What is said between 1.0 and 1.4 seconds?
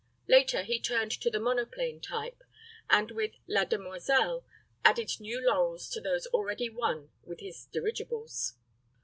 to the